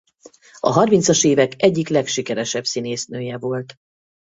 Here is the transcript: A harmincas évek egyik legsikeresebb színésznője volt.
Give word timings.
A 0.59 0.71
harmincas 0.71 1.23
évek 1.23 1.53
egyik 1.57 1.87
legsikeresebb 1.89 2.65
színésznője 2.65 3.37
volt. 3.37 3.75